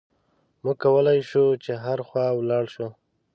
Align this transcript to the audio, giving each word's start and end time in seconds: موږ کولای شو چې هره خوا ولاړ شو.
موږ 0.63 0.77
کولای 0.83 1.19
شو 1.29 1.45
چې 1.63 1.71
هره 1.83 2.03
خوا 2.09 2.25
ولاړ 2.33 2.65
شو. 2.73 2.87